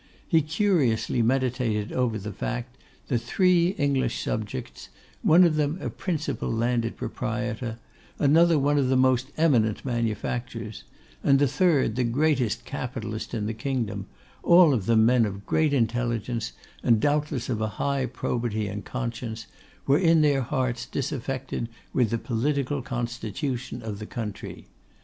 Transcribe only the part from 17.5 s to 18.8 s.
a high probity